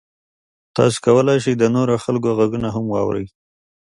[0.75, 3.25] تاسو کولی شئ د نورو خلکو غږونه هم واورئ.